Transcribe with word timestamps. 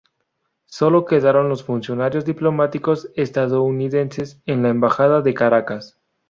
Sólo 0.65 1.05
quedaron 1.05 1.47
los 1.47 1.63
funcionarios 1.63 2.25
diplomáticos 2.25 3.11
estadounidenses 3.15 4.41
en 4.47 4.63
la 4.63 4.69
Embajada 4.69 5.21
de 5.21 5.35
Caracas. 5.35 5.99